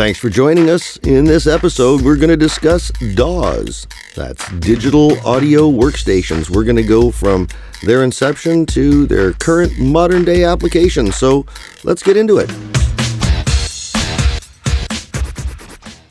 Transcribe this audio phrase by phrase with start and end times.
[0.00, 0.96] Thanks for joining us.
[1.02, 3.86] In this episode, we're going to discuss DAWs.
[4.16, 6.48] That's digital audio workstations.
[6.48, 7.48] We're going to go from
[7.82, 11.12] their inception to their current modern day application.
[11.12, 11.44] So
[11.84, 12.50] let's get into it.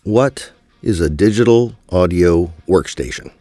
[0.03, 0.51] What
[0.83, 3.31] is a digital audio workstation?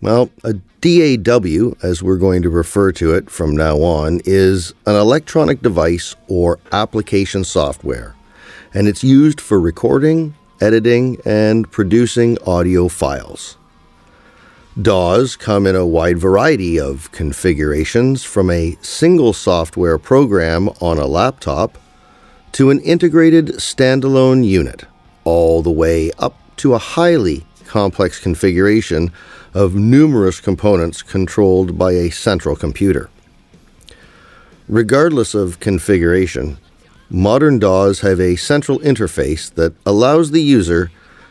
[0.00, 4.94] Well, a DAW, as we're going to refer to it from now on, is an
[4.94, 8.14] electronic device or application software,
[8.74, 13.56] and it's used for recording, editing, and producing audio files.
[14.80, 21.06] DAWs come in a wide variety of configurations from a single software program on a
[21.06, 21.78] laptop
[22.52, 24.84] to an integrated standalone unit,
[25.24, 29.12] all the way up to a highly complex configuration
[29.52, 33.10] of numerous components controlled by a central computer.
[34.68, 36.58] Regardless of configuration,
[37.10, 40.90] modern DAWs have a central interface that allows the user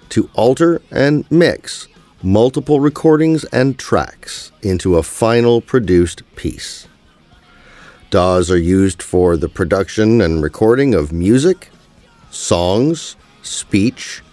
[0.10, 1.88] to alter and mix
[2.24, 6.88] multiple recordings and tracks into a final produced piece.
[8.10, 11.70] DAWs are used for the production and recording of music,
[12.32, 14.24] songs, speech,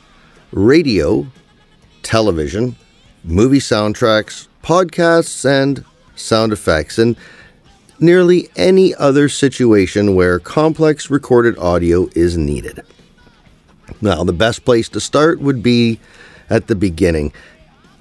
[0.53, 1.27] radio,
[2.03, 2.77] television,
[3.25, 5.85] movie soundtracks, podcasts, and
[6.15, 7.17] sound effects, and
[7.99, 12.83] nearly any other situation where complex recorded audio is needed.
[14.01, 16.01] Now, the best place to start would be
[16.51, 17.33] at the beginning.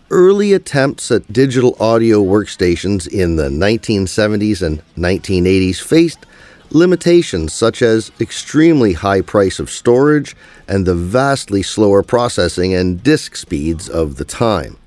[0.10, 6.26] Early attempts at digital audio workstations in the 1970s and 1980s faced
[6.70, 10.36] limitations such as extremely high price of storage
[10.68, 14.78] and the vastly slower processing and disk speeds of the time.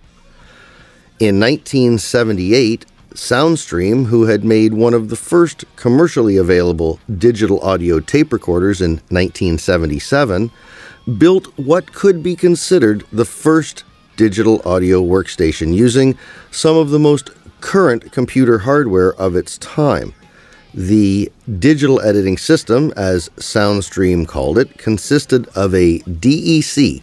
[1.19, 2.85] In 1978,
[3.17, 8.97] Soundstream, who had made one of the first commercially available digital audio tape recorders in
[9.09, 10.51] 1977,
[11.17, 13.85] built what could be considered the first
[14.17, 16.17] digital audio workstation using
[16.51, 17.31] some of the most
[17.63, 20.13] current computer hardware of its time.
[20.75, 27.03] The digital editing system, as Soundstream called it, consisted of a DEC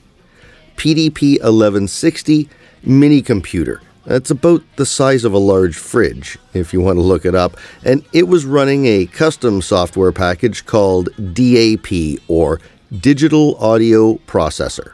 [0.78, 2.50] PDP 1160
[2.84, 7.25] mini computer it's about the size of a large fridge, if you want to look
[7.25, 12.59] it up, and it was running a custom software package called DAP, or
[13.00, 14.94] Digital Audio Processor.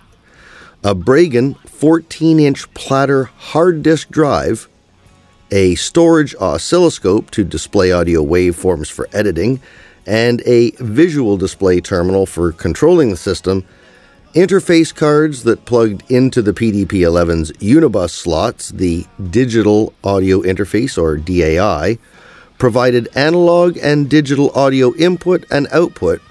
[0.84, 4.70] A Braegen 14 inch platter hard disk drive,
[5.52, 9.60] a storage oscilloscope to display audio waveforms for editing,
[10.06, 13.66] and a visual display terminal for controlling the system
[14.36, 21.98] Interface cards that plugged into the PDP-11's Unibus slots, the Digital Audio Interface or DAI,
[22.60, 26.22] provided analog and digital audio input and output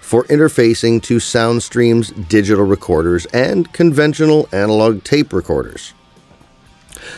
[0.00, 5.92] for interfacing to Soundstream's digital recorders and conventional analog tape recorders.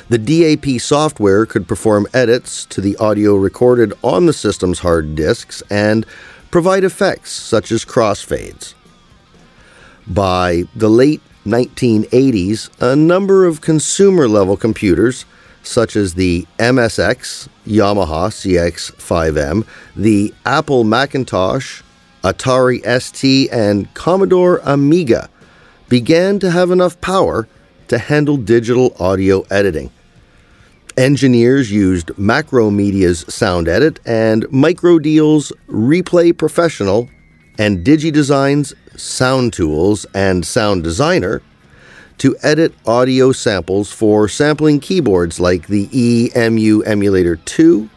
[0.09, 5.63] The DAP software could perform edits to the audio recorded on the system's hard disks
[5.71, 6.05] and
[6.51, 8.75] provide effects such as crossfades.
[10.07, 15.25] By the late 1980s, a number of consumer level computers,
[15.63, 19.67] such as the MSX, Yamaha CX5M,
[19.97, 21.83] the Apple Macintosh,
[22.23, 25.31] Atari ST, and Commodore Amiga,
[25.89, 27.49] began to have enough power
[27.89, 29.91] to handle digital audio editing.
[30.97, 37.09] Engineers used Macromedia's Sound Edit and Microdeal's Replay Professional
[37.59, 41.43] and DigiDesign's Sound Tools and Sound Designer
[42.19, 47.89] to edit audio samples for sampling keyboards like the EMU Emulator 2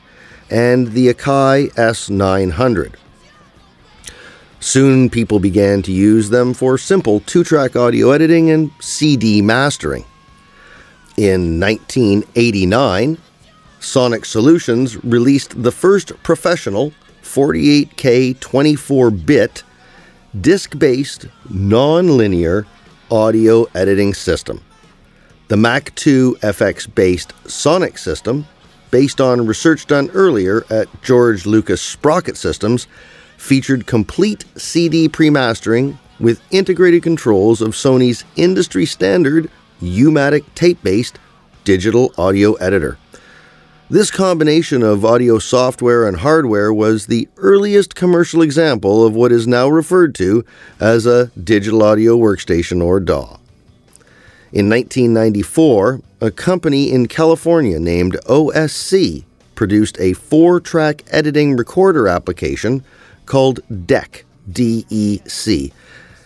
[0.50, 2.96] and the Akai S900.
[4.59, 10.03] Soon, people began to use them for simple two track audio editing and CD mastering.
[11.16, 13.18] In 1989,
[13.79, 16.91] Sonic Solutions released the first professional
[17.22, 19.64] 48K 24 bit
[20.41, 22.66] disc based, non linear
[23.09, 24.61] audio editing system.
[25.47, 28.45] The Mac 2 FX based Sonic system,
[28.91, 32.87] based on research done earlier at George Lucas Sprocket Systems,
[33.37, 39.49] featured complete CD pre-mastering with integrated controls of Sony's industry standard
[39.79, 41.19] U-matic tape-based
[41.63, 42.97] digital audio editor.
[43.89, 49.47] This combination of audio software and hardware was the earliest commercial example of what is
[49.47, 50.43] now referred to
[50.78, 53.39] as a digital audio workstation or DAW.
[54.51, 59.23] In 1994, a company in California named OSC
[59.55, 62.83] produced a four track editing recorder application
[63.25, 65.72] called DECK, DECK.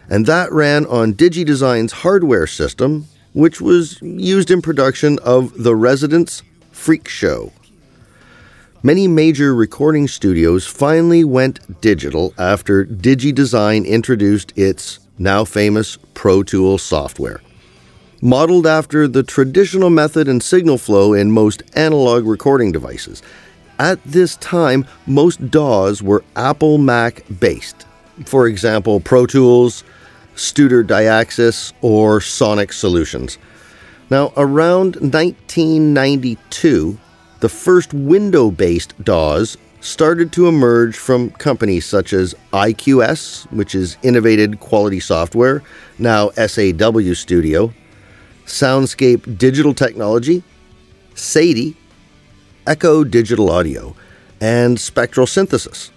[0.09, 6.41] and that ran on DigiDesign's hardware system, which was used in production of The Residents
[6.81, 7.51] Freak Show.
[8.81, 16.81] Many major recording studios finally went digital after DigiDesign introduced its now famous Pro Tools
[16.81, 17.39] software.
[18.19, 23.21] Modeled after the traditional method and signal flow in most analog recording devices.
[23.77, 27.85] At this time, most DAWs were Apple Mac based.
[28.25, 29.83] For example, Pro Tools,
[30.35, 33.37] Studer Dyaxis, or Sonic Solutions.
[34.11, 36.97] Now, around 1992,
[37.39, 43.95] the first window based DAWs started to emerge from companies such as IQS, which is
[44.03, 45.63] Innovated Quality Software,
[45.97, 47.73] now SAW Studio,
[48.45, 50.43] Soundscape Digital Technology,
[51.15, 51.77] Sadie,
[52.67, 53.95] Echo Digital Audio,
[54.41, 55.89] and Spectral Synthesis.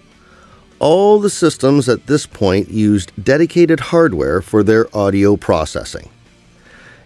[0.79, 6.09] All the systems at this point used dedicated hardware for their audio processing.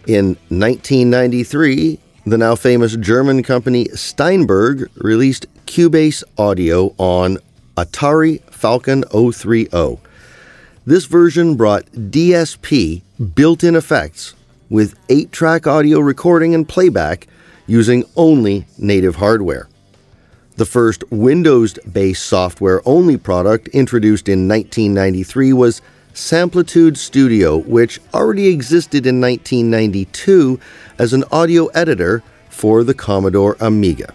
[0.06, 7.36] In 1993, the now famous German company Steinberg released Cubase audio on
[7.76, 9.98] Atari Falcon 030.
[10.86, 13.02] This version brought DSP
[13.34, 14.34] built in effects
[14.70, 17.26] with 8 track audio recording and playback
[17.66, 19.68] using only native hardware.
[20.56, 25.82] The first Windows based software only product introduced in 1993 was
[26.14, 30.58] Samplitude Studio, which already existed in 1992
[30.98, 34.12] as an audio editor for the Commodore Amiga.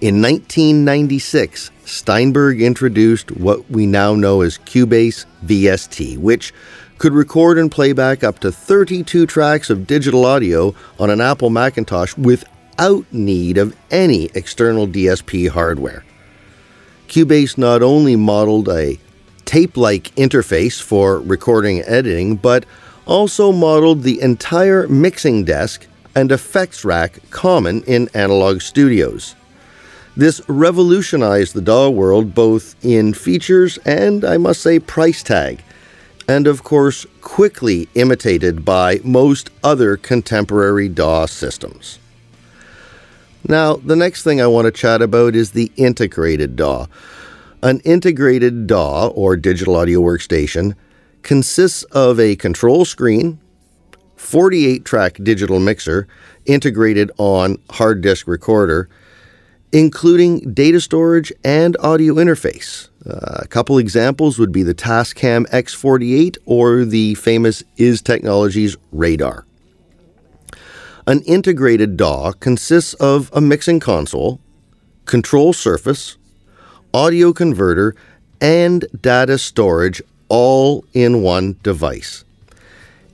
[0.00, 6.54] In 1996, Steinberg introduced what we now know as Cubase VST, which
[6.98, 12.16] could record and playback up to 32 tracks of digital audio on an Apple Macintosh
[12.16, 16.04] without need of any external DSP hardware.
[17.08, 18.98] Cubase not only modeled a
[19.50, 22.64] tape like interface for recording and editing, but
[23.04, 29.34] also modeled the entire mixing desk and effects rack common in analog studios.
[30.16, 35.64] This revolutionized the DAW world both in features and, I must say, price tag,
[36.28, 41.98] and of course, quickly imitated by most other contemporary DAW systems.
[43.48, 46.86] Now, the next thing I want to chat about is the integrated DAW.
[47.62, 50.74] An integrated DAW, or digital audio workstation,
[51.22, 53.38] consists of a control screen,
[54.16, 56.08] 48 track digital mixer
[56.46, 58.88] integrated on hard disk recorder,
[59.72, 62.88] including data storage and audio interface.
[63.06, 69.44] Uh, a couple examples would be the Tascam X48 or the famous iZ Technologies Radar.
[71.06, 74.40] An integrated DAW consists of a mixing console,
[75.06, 76.16] control surface,
[76.92, 77.94] audio converter,
[78.40, 82.24] and data storage all in one device.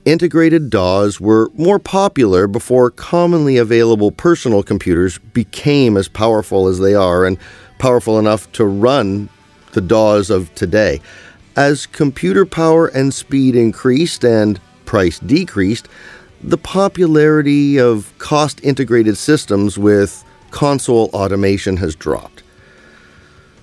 [0.05, 6.95] Integrated DAWs were more popular before commonly available personal computers became as powerful as they
[6.95, 7.37] are and
[7.77, 9.27] powerful enough to run
[9.73, 11.01] the DAWs of today.
[11.57, 15.89] As computer power and speed increased and price decreased,
[16.41, 22.36] the popularity of cost integrated systems with console automation has dropped.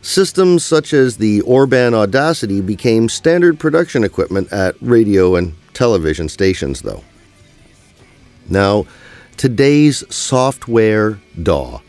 [0.04, 6.82] Systems such as the Orban Audicy became standard production equipment at radio and television stations,
[6.82, 7.02] though.
[8.46, 8.84] Now,
[9.38, 11.80] today's software DAW.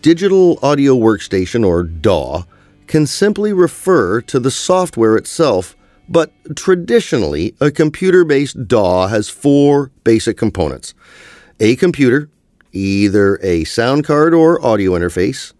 [0.00, 2.44] Digital Audio Workstation, or DAW,
[2.86, 5.76] can simply refer to the software itself,
[6.08, 10.94] but traditionally, a computer based DAW has four basic components
[11.58, 12.30] a computer,
[12.70, 15.52] either a sound card or audio interface,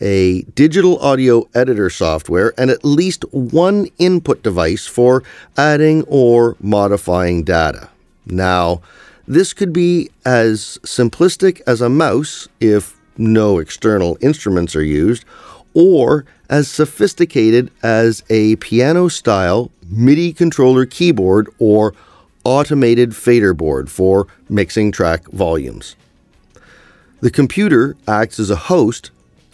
[0.00, 5.22] a digital audio editor software, and at least one input device for
[5.56, 7.88] adding or modifying data.
[8.26, 8.80] Now,
[9.26, 15.24] this could be as simplistic as a mouse if no external instruments are used,
[15.74, 21.94] or as sophisticated as a piano style MIDI controller keyboard or
[22.44, 25.94] automated fader board for mixing track volumes.
[27.20, 29.10] The computer acts as a host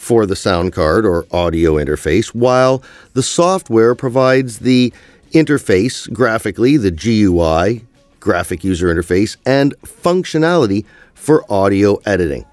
[0.06, 2.80] for the sound card or audio interface, while
[3.14, 4.92] the software provides the
[5.32, 7.84] interface graphically, the GUI,
[8.20, 10.84] graphic user interface, and functionality
[11.14, 12.44] for audio editing.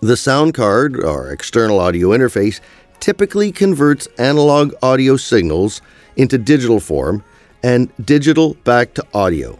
[0.00, 2.58] The sound card or external audio interface
[2.98, 5.80] typically converts analog audio signals
[6.16, 7.22] into digital form
[7.62, 9.56] and digital back to audio.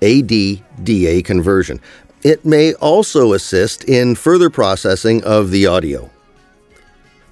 [0.00, 1.80] AD-DA conversion,
[2.24, 6.10] it may also assist in further processing of the audio.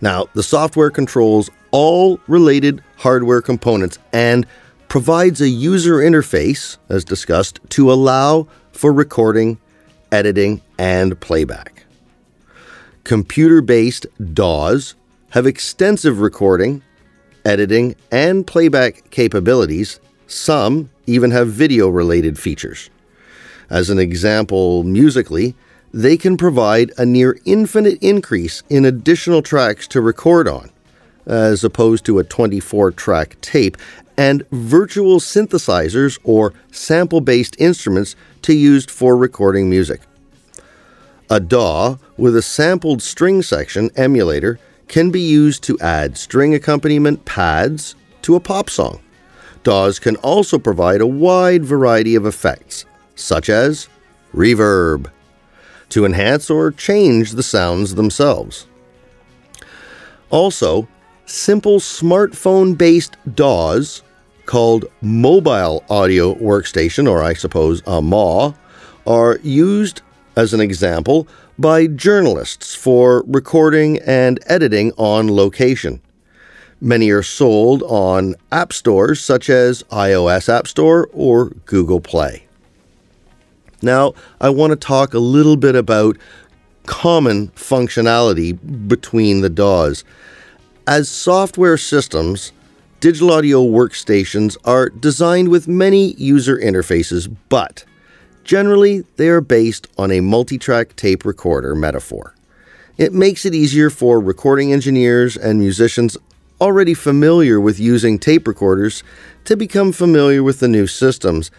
[0.03, 4.47] Now, the software controls all related hardware components and
[4.89, 9.59] provides a user interface, as discussed, to allow for recording,
[10.13, 11.87] editing, and playback.
[13.05, 14.95] Computer based DAWs
[15.31, 16.83] have extensive recording,
[17.47, 19.99] editing, and playback capabilities.
[20.27, 22.91] Some even have video related features.
[23.73, 25.55] As an example, musically,
[25.95, 30.69] they can provide a near infinite increase in additional tracks to record on,
[31.25, 33.79] as opposed to a 24 track tape,
[34.19, 40.02] and virtual synthesizers or sample based instruments to use for recording music.
[41.31, 47.25] A DAW with a sampled string section emulator can be used to add string accompaniment
[47.25, 49.00] pads to a pop song.
[49.62, 53.88] DAWs can also provide a wide variety of effects, such as
[54.35, 55.11] reverb,
[55.90, 58.66] to enhance or change the sounds themselves.
[60.31, 60.88] Also,
[61.26, 64.02] simple smartphone based DAWs
[64.47, 68.54] called Mobile Audio Workstation, or I suppose a MAW,
[69.07, 70.00] are used
[70.37, 71.28] as an example
[71.59, 76.00] by journalists for recording and editing on location.
[76.81, 82.47] Many are sold on app stores such as iOS App Store or Google Play.
[83.83, 86.17] Now, I want to talk a little bit about
[86.87, 88.59] common functionality
[88.89, 90.05] between the DAWs.
[90.87, 92.53] As software systems,
[93.01, 97.85] digital audio workstations are designed with many user interfaces, but
[98.45, 102.35] generally they are based on a multi track tape recorder metaphor.
[102.99, 106.17] It makes it easier for recording engineers and musicians
[106.61, 109.03] already familiar with using tape recorders
[109.45, 111.51] to become familiar with the new systems.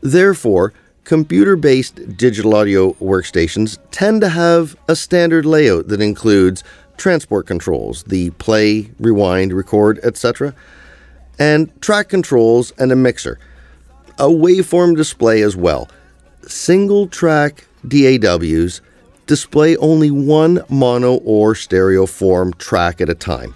[0.00, 0.72] Therefore,
[1.06, 6.64] computer based digital audio workstations tend to have a standard layout that includes
[6.96, 10.52] transport controls, the play, rewind, record, etc.,
[11.38, 13.38] and track controls and a mixer.
[14.18, 15.88] A waveform display as well.
[16.42, 18.80] Single track DAWs
[19.26, 23.54] display only one mono or stereo form track at a time.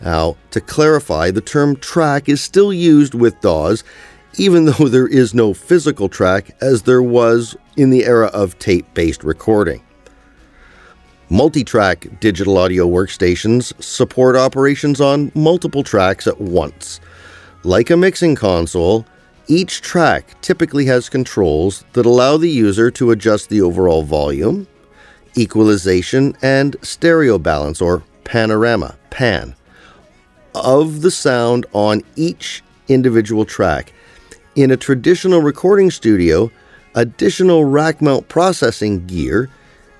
[0.00, 3.84] Now, to clarify, the term track is still used with DAWs
[4.36, 8.92] even though there is no physical track as there was in the era of tape
[8.94, 9.82] based recording.
[11.28, 17.00] Multi track digital audio workstations support operations on multiple tracks at once.
[17.62, 19.06] Like a mixing console,
[19.46, 24.66] each track typically has controls that allow the user to adjust the overall volume,
[25.36, 29.54] equalization, and stereo balance or panorama, pan,
[30.54, 33.92] of the sound on each individual track
[34.54, 36.50] in a traditional recording studio,
[36.94, 39.50] additional rack mount processing gear,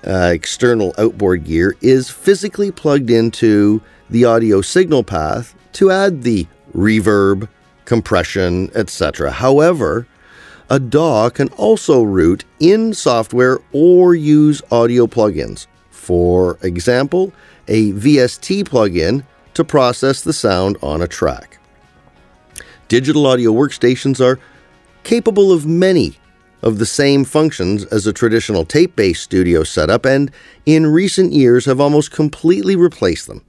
[0.05, 6.47] uh, external outboard gear, is physically plugged into the audio signal path to add the
[6.75, 7.47] reverb,
[7.85, 9.31] compression, etc.
[9.31, 10.07] However,
[10.69, 15.67] a DAW can also route in software or use audio plugins.
[15.89, 17.33] For example,
[17.67, 21.60] a VST plugin to process the sound on a track.
[22.91, 24.37] Digital audio workstations are
[25.05, 26.17] capable of many
[26.61, 30.29] of the same functions as a traditional tape based studio setup and
[30.65, 33.45] in recent years have almost completely replaced them.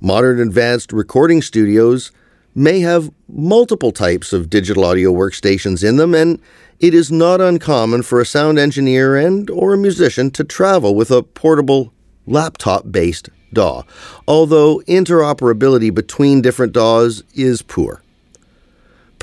[0.00, 2.10] Modern advanced recording studios
[2.56, 6.40] may have multiple types of digital audio workstations in them and
[6.80, 11.12] it is not uncommon for a sound engineer and or a musician to travel with
[11.12, 11.92] a portable
[12.26, 13.84] laptop based DAW,
[14.26, 18.00] although interoperability between different DAWs is poor.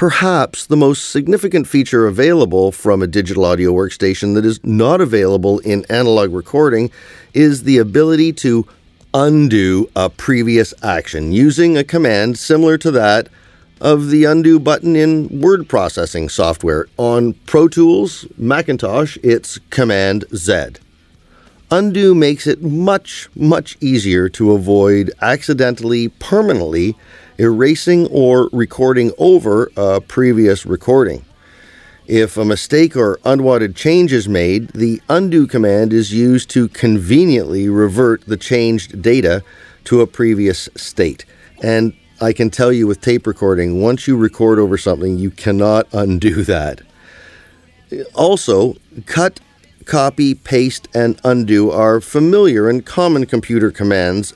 [0.01, 5.59] Perhaps the most significant feature available from a digital audio workstation that is not available
[5.59, 6.89] in analog recording
[7.35, 8.65] is the ability to
[9.13, 13.27] undo a previous action using a command similar to that
[13.79, 16.87] of the undo button in word processing software.
[16.97, 20.77] On Pro Tools, Macintosh, it's Command Z.
[21.69, 26.97] Undo makes it much, much easier to avoid accidentally, permanently
[27.41, 31.25] erasing or recording over a previous recording.
[32.05, 37.67] If a mistake or unwanted change is made, the undo command is used to conveniently
[37.67, 39.43] revert the changed data
[39.85, 41.25] to a previous state.
[41.63, 45.87] And I can tell you with tape recording, once you record over something, you cannot
[45.93, 46.81] undo that.
[48.13, 48.75] Also,
[49.07, 49.39] cut,
[49.85, 54.35] copy, paste, and undo are familiar and common computer commands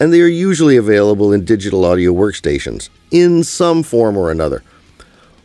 [0.00, 4.62] and they are usually available in digital audio workstations in some form or another.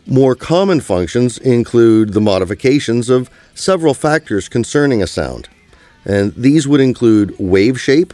[0.08, 5.50] More common functions include the modifications of several factors concerning a sound,
[6.06, 8.14] and these would include wave shape,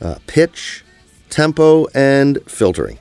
[0.00, 0.84] uh, pitch,
[1.30, 2.98] tempo, and filtering.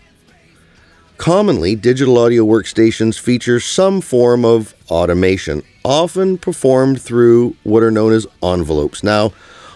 [1.18, 8.12] Commonly, digital audio workstations feature some form of automation, often performed through what are known
[8.12, 9.04] as envelopes.
[9.04, 9.34] Now,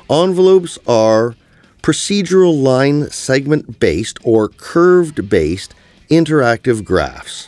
[0.10, 1.36] envelopes are
[1.86, 5.76] procedural line segment based or curved based
[6.10, 7.48] interactive graphs.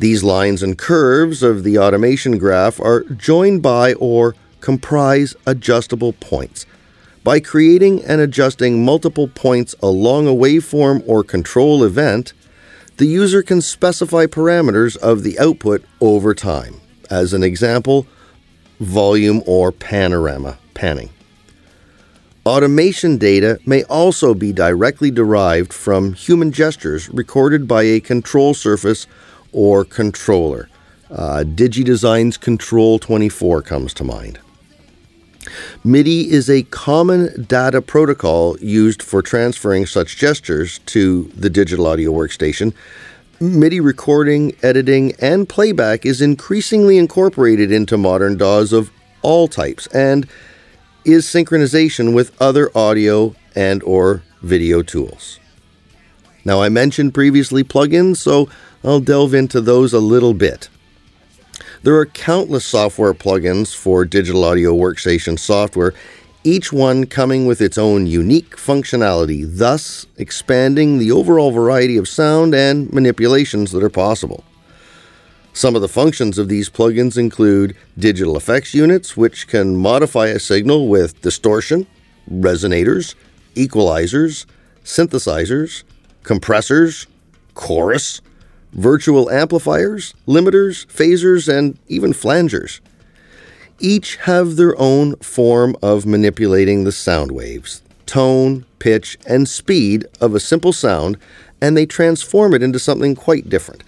[0.00, 6.66] These lines and curves of the automation graph are joined by or comprise adjustable points.
[7.22, 12.32] By creating and adjusting multiple points along a waveform or control event,
[12.96, 16.80] the user can specify parameters of the output over time.
[17.08, 18.04] As an example,
[18.80, 21.10] volume or panorama panning.
[22.48, 29.06] Automation data may also be directly derived from human gestures recorded by a control surface
[29.52, 30.70] or controller.
[31.10, 34.38] Uh, DigiDesign's Control 24 comes to mind.
[35.84, 42.10] MIDI is a common data protocol used for transferring such gestures to the digital audio
[42.10, 42.72] workstation.
[43.40, 48.90] MIDI recording, editing, and playback is increasingly incorporated into modern DAWs of
[49.20, 50.26] all types and
[51.04, 55.38] is synchronization with other audio and or video tools.
[56.44, 58.48] Now I mentioned previously plugins, so
[58.84, 60.68] I'll delve into those a little bit.
[61.82, 65.94] There are countless software plugins for digital audio workstation software,
[66.44, 72.54] each one coming with its own unique functionality, thus expanding the overall variety of sound
[72.54, 74.44] and manipulations that are possible.
[75.58, 80.38] Some of the functions of these plugins include digital effects units, which can modify a
[80.38, 81.88] signal with distortion,
[82.30, 83.16] resonators,
[83.56, 84.46] equalizers,
[84.84, 85.82] synthesizers,
[86.22, 87.08] compressors,
[87.54, 88.20] chorus,
[88.72, 92.78] virtual amplifiers, limiters, phasers, and even flangers.
[93.80, 100.36] Each have their own form of manipulating the sound waves, tone, pitch, and speed of
[100.36, 101.16] a simple sound,
[101.60, 103.82] and they transform it into something quite different.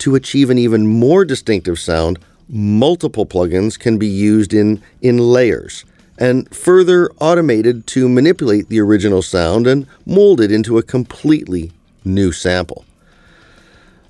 [0.00, 5.84] To achieve an even more distinctive sound, multiple plugins can be used in, in layers
[6.16, 11.72] and further automated to manipulate the original sound and mold it into a completely
[12.04, 12.84] new sample.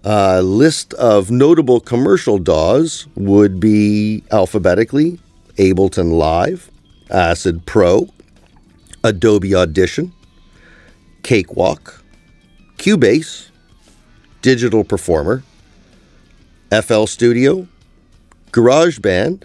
[0.05, 5.18] A list of notable commercial DAWs would be alphabetically
[5.57, 6.70] Ableton Live,
[7.11, 8.09] Acid Pro,
[9.03, 10.12] Adobe Audition,
[11.24, 12.03] Cakewalk,
[12.76, 13.50] Cubase,
[14.40, 15.42] Digital Performer,
[16.70, 17.66] FL Studio,
[18.52, 19.42] GarageBand,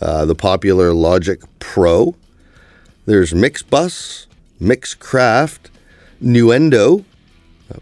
[0.00, 2.14] uh, the popular Logic Pro.
[3.06, 4.26] There's Mixbus,
[4.60, 5.70] Mixcraft,
[6.22, 7.04] Nuendo,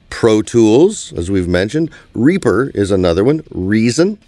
[0.09, 1.91] Pro Tools, as we've mentioned.
[2.15, 3.43] Reaper is another one.
[3.51, 4.19] Reason,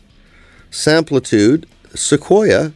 [0.71, 1.65] Samplitude,
[1.95, 2.73] Sequoia,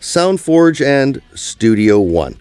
[0.00, 2.36] SoundForge, and Studio One.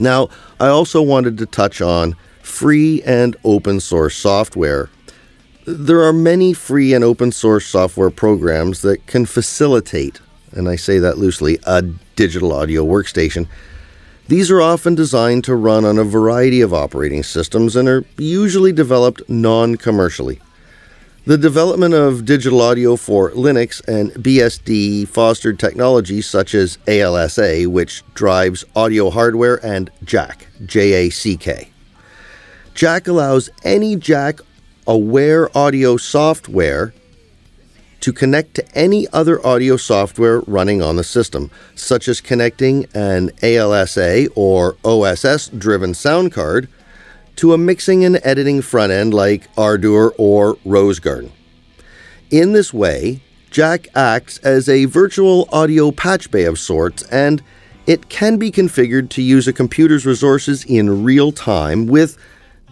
[0.00, 4.90] Now, I also wanted to touch on free and open source software.
[5.64, 10.20] There are many free and open source software programs that can facilitate,
[10.50, 13.46] and I say that loosely, a digital audio workstation
[14.28, 18.72] these are often designed to run on a variety of operating systems and are usually
[18.72, 20.40] developed non commercially.
[21.26, 28.02] The development of digital audio for Linux and BSD fostered technologies such as ALSA, which
[28.14, 31.68] drives audio hardware, and JACK, J A C K.
[32.74, 34.40] JACK allows any JACK
[34.86, 36.92] aware audio software
[38.00, 43.30] to connect to any other audio software running on the system, such as connecting an
[43.42, 46.68] ALSA or OSS driven sound card
[47.36, 51.32] to a mixing and editing front end like Ardour or Rose Garden.
[52.30, 57.42] In this way, Jack acts as a virtual audio patch bay of sorts, and
[57.86, 62.16] it can be configured to use a computer's resources in real time with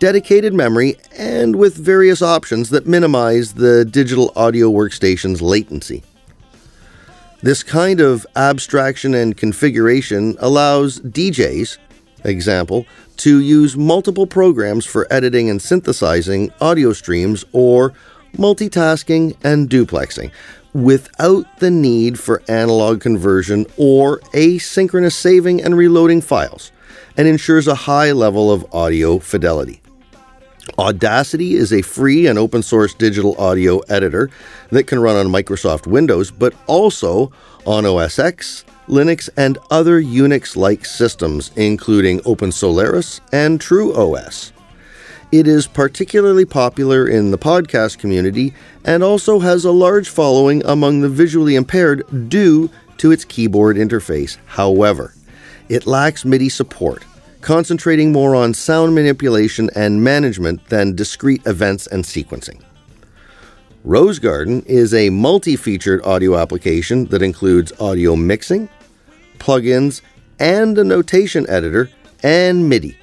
[0.01, 6.03] dedicated memory, and with various options that minimize the digital audio workstation's latency.
[7.43, 11.79] This kind of abstraction and configuration allows DJs,
[12.25, 12.87] example,
[13.19, 17.93] to use multiple programs for editing and synthesizing audio streams or
[18.37, 20.31] multitasking and duplexing
[20.73, 26.73] without the need for analog conversion or asynchronous saving and reloading files
[27.17, 29.81] and ensures a high level of audio fidelity.
[30.79, 34.31] Audacity is a free and open source digital audio editor
[34.71, 37.33] that can run on Microsoft Windows, but also
[37.67, 44.53] on OS X, Linux, and other Unix like systems, including OpenSolaris and TrueOS.
[45.33, 48.53] It is particularly popular in the podcast community
[48.85, 54.39] and also has a large following among the visually impaired due to its keyboard interface.
[54.47, 55.15] However,
[55.69, 57.05] it lacks MIDI support
[57.41, 62.63] concentrating more on sound manipulation and management than discrete events and sequencing.
[63.83, 68.69] Rose Garden is a multi featured audio application that includes audio mixing,
[69.39, 70.03] plugins,
[70.39, 71.91] and a notation editor
[72.23, 72.97] and MIDI.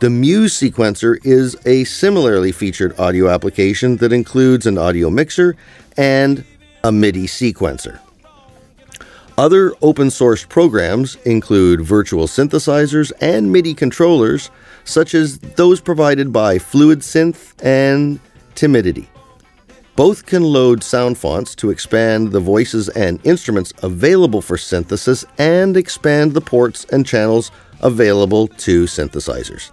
[0.00, 5.56] The Muse sequencer is a similarly featured audio application that includes an audio mixer
[5.98, 6.42] and
[6.82, 8.00] a MIDI sequencer.
[9.40, 14.50] Other open source programs include virtual synthesizers and MIDI controllers,
[14.84, 18.20] such as those provided by Fluid Synth and
[18.54, 19.08] Timidity.
[19.96, 25.74] Both can load sound fonts to expand the voices and instruments available for synthesis and
[25.74, 27.50] expand the ports and channels
[27.80, 29.70] available to synthesizers.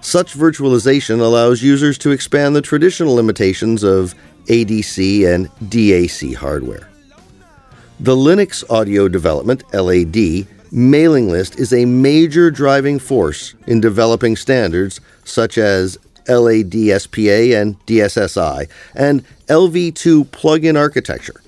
[0.00, 4.14] Such virtualization allows users to expand the traditional limitations of
[4.46, 6.88] ADC and DAC hardware.
[8.00, 15.00] The Linux Audio Development LAD mailing list is a major driving force in developing standards
[15.22, 21.40] such as LADSPA and DSSI and LV2 plugin architecture.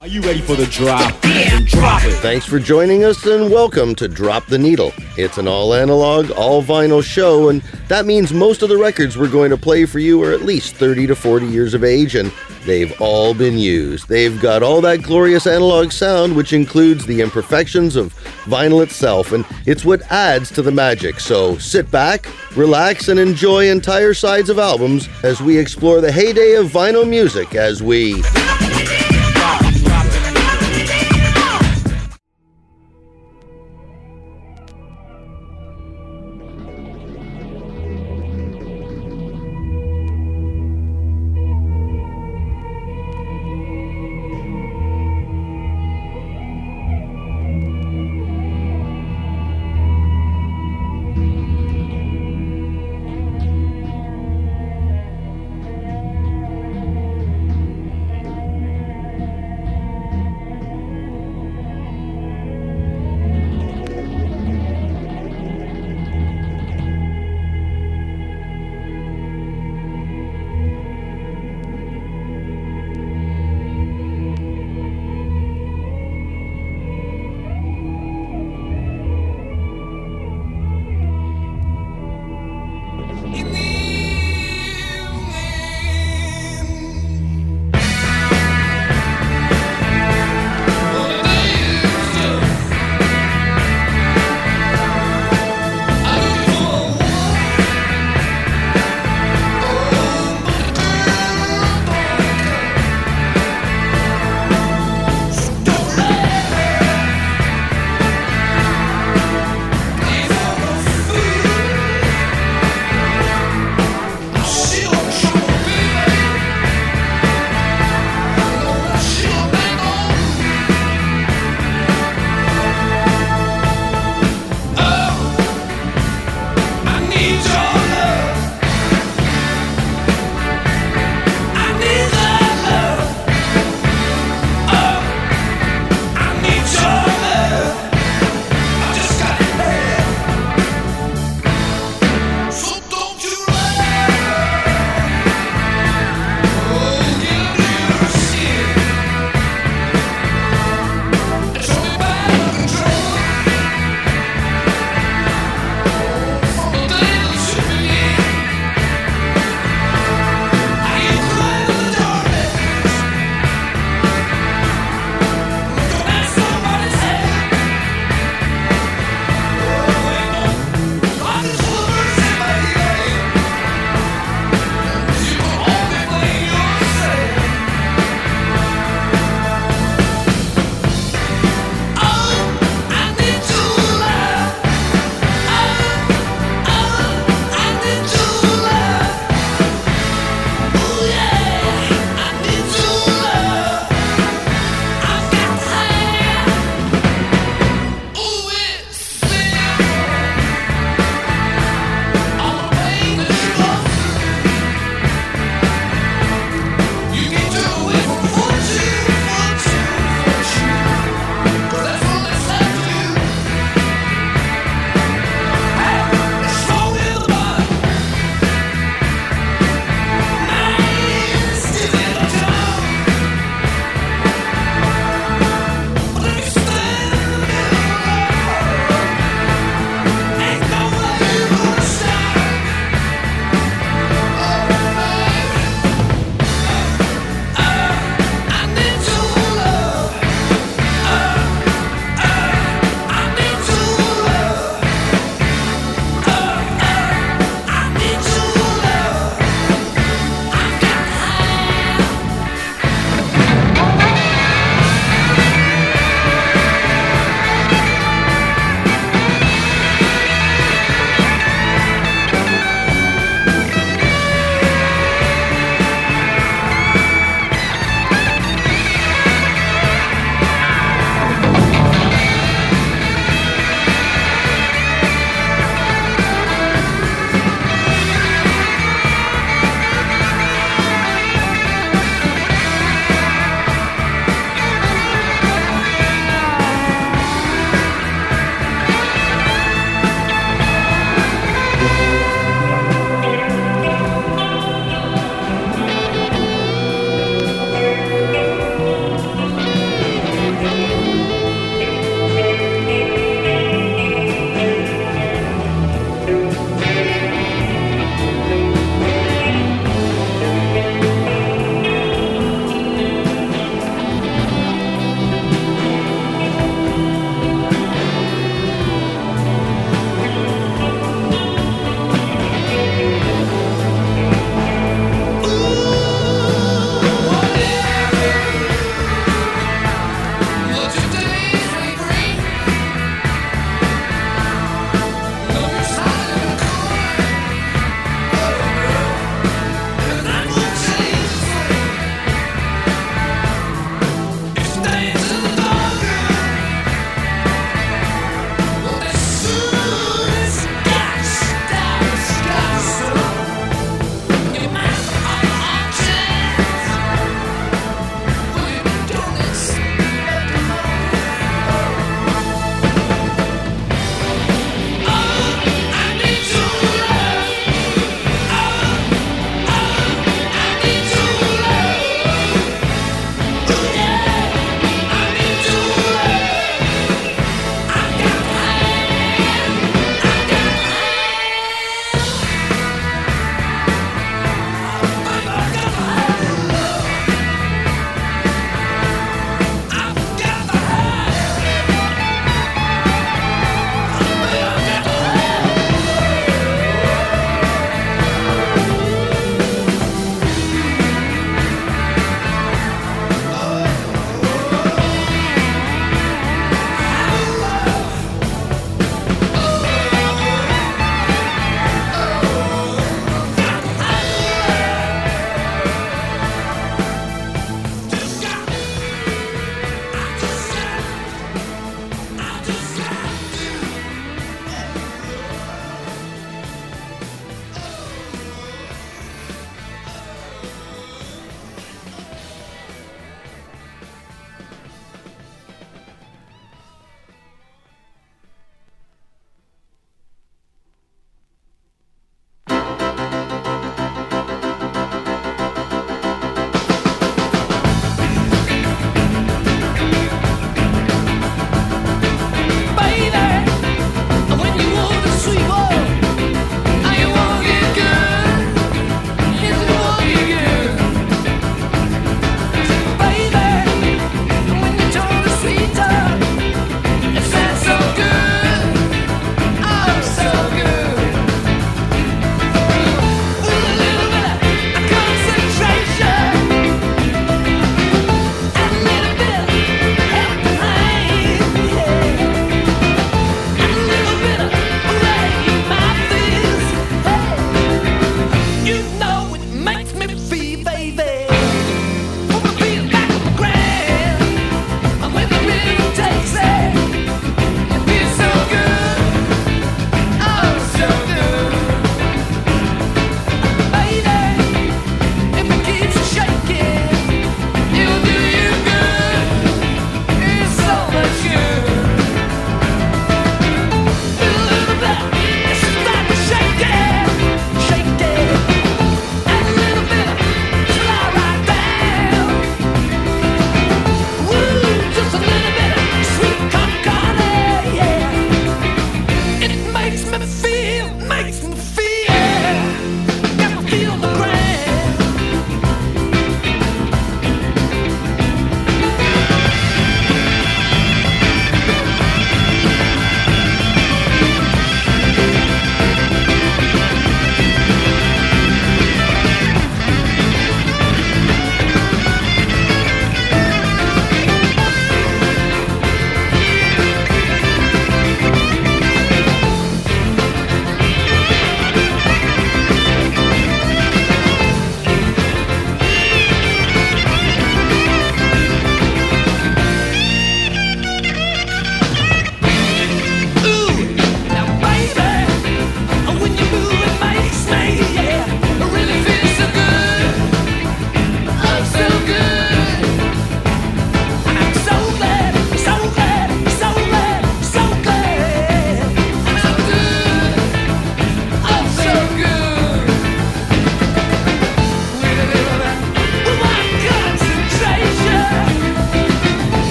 [0.00, 1.20] Are you ready for the drop?
[1.20, 2.14] Then drop it.
[2.16, 4.92] Thanks for joining us and welcome to Drop the Needle.
[5.18, 9.28] It's an all analog, all vinyl show, and that means most of the records we're
[9.28, 12.32] going to play for you are at least 30 to 40 years of age, and
[12.64, 14.08] they've all been used.
[14.08, 19.44] They've got all that glorious analog sound, which includes the imperfections of vinyl itself, and
[19.66, 21.20] it's what adds to the magic.
[21.20, 26.54] So sit back, relax, and enjoy entire sides of albums as we explore the heyday
[26.54, 28.22] of vinyl music as we.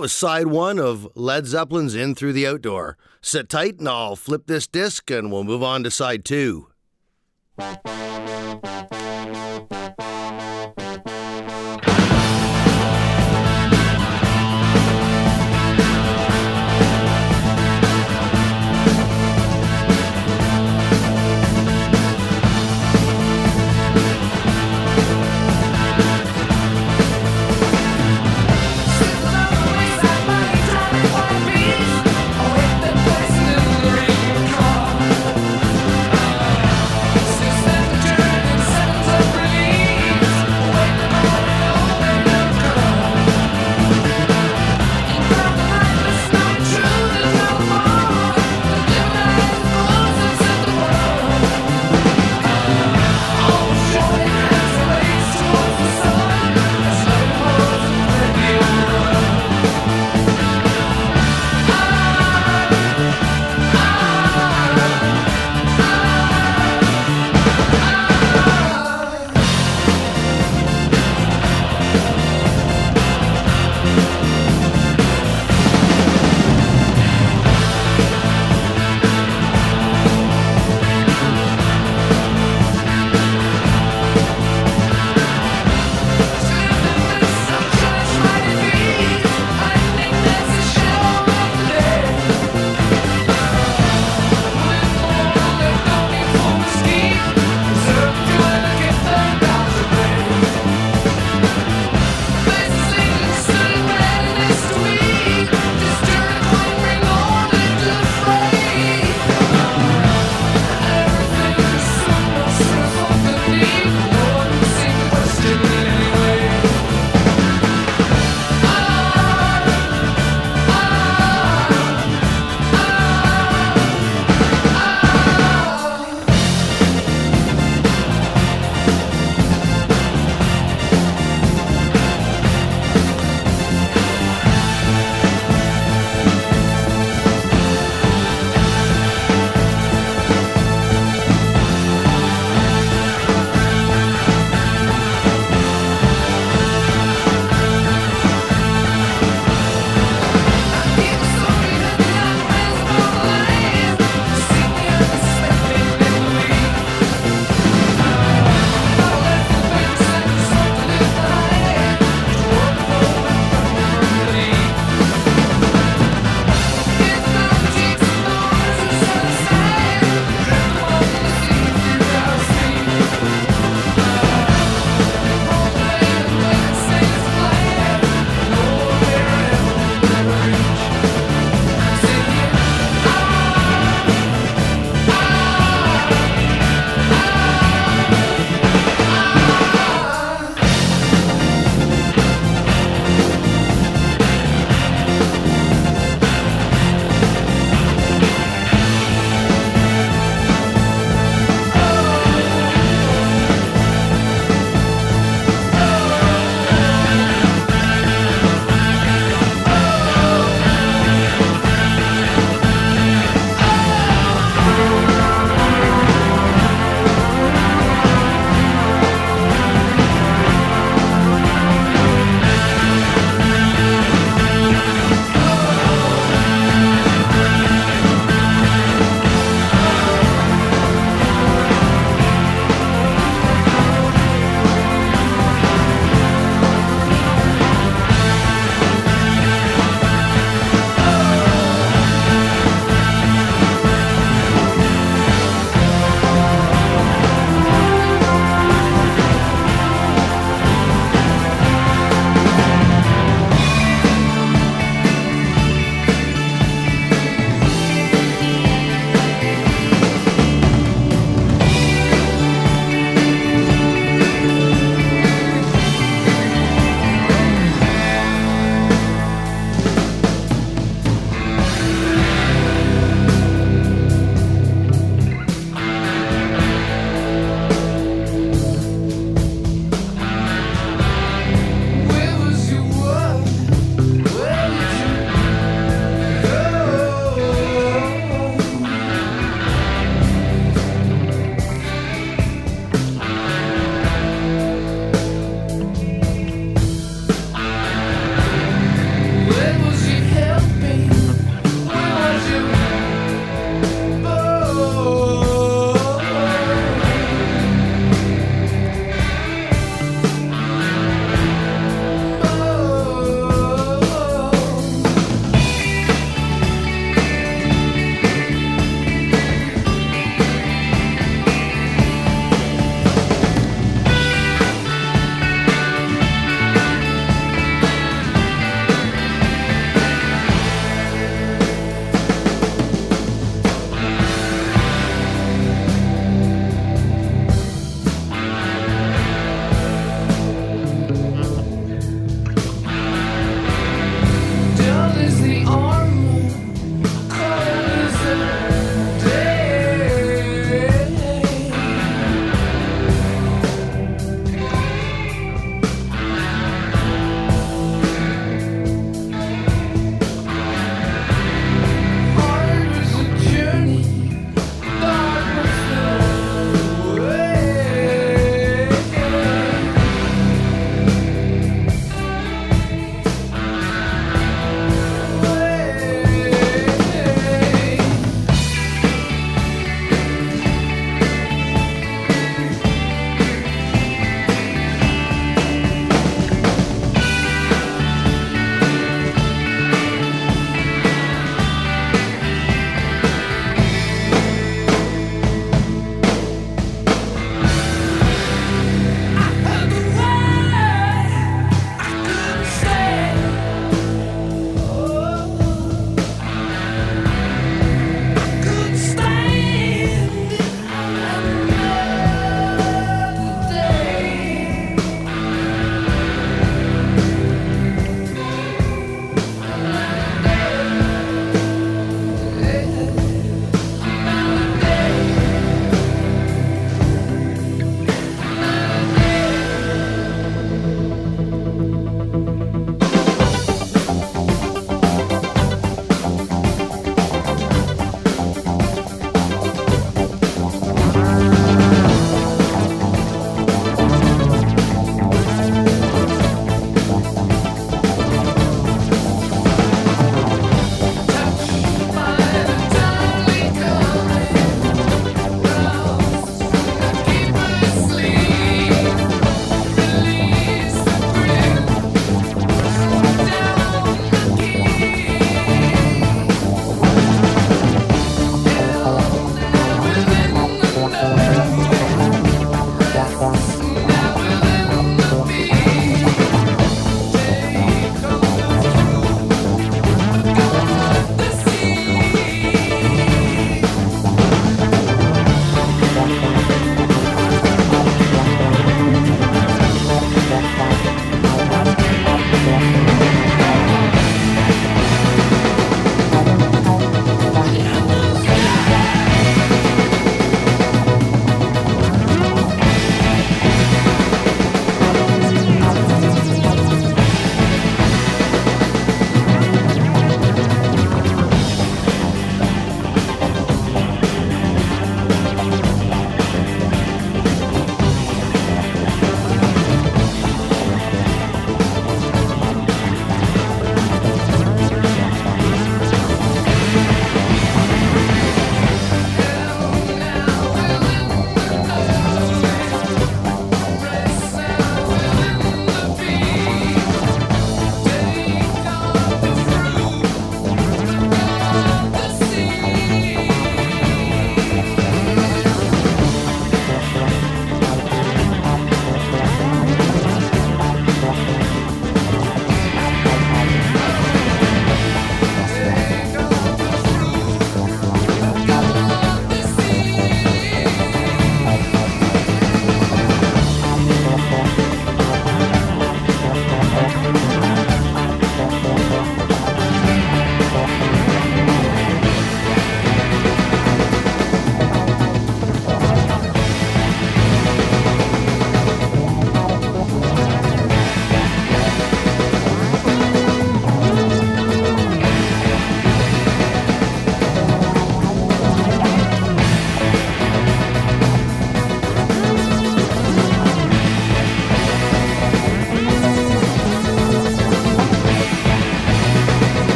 [0.00, 2.96] That was side one of Led Zeppelin's In Through the Out Door.
[3.20, 6.68] Sit tight and I'll flip this disc and we'll move on to side two.